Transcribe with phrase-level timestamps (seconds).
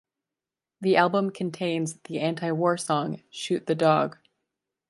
[0.79, 4.17] The album contains the anti-war song "Shoot the Dog".